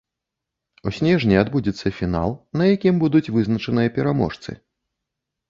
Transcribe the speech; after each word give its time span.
У 0.91 0.93
снежні 0.99 1.35
адбудзецца 1.41 1.91
фінал, 1.99 2.33
на 2.63 2.71
якім 2.73 2.95
будуць 3.05 3.23
вызначаныя 3.37 3.95
пераможцы. 4.01 4.59